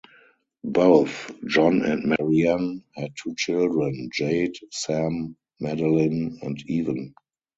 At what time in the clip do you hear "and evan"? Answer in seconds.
6.41-7.13